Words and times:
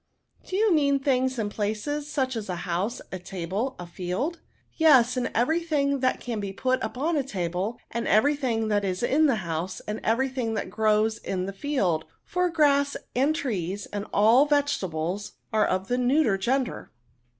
'^ 0.45 0.49
Do 0.49 0.55
you 0.55 0.73
mean 0.73 0.97
things 0.97 1.37
and 1.37 1.51
places; 1.51 2.09
such 2.09 2.35
as 2.35 2.49
a 2.49 2.55
house, 2.65 3.01
a 3.11 3.19
table, 3.19 3.75
a 3.77 3.85
field?"" 3.85 4.39
Yes, 4.75 5.15
and 5.15 5.29
every 5.35 5.59
thing 5.59 5.99
that 5.99 6.19
can 6.19 6.39
be 6.39 6.51
put 6.51 6.81
upon 6.81 7.13
the 7.13 7.23
table, 7.23 7.77
and 7.91 8.07
every 8.07 8.35
thing 8.35 8.69
that 8.69 8.83
is 8.83 9.03
in 9.03 9.27
the 9.27 9.35
house, 9.45 9.79
and 9.81 9.99
every 10.03 10.27
thing 10.27 10.55
that 10.55 10.71
grows 10.71 11.19
in 11.19 11.45
the 11.45 11.53
field; 11.53 12.05
for 12.23 12.49
grass, 12.49 12.97
and 13.15 13.35
trees, 13.35 13.85
and 13.93 14.07
all 14.11 14.47
vegetables, 14.47 15.33
are 15.53 15.67
of 15.67 15.87
the 15.87 15.99
neuter 15.99 16.35
gender." 16.35 16.89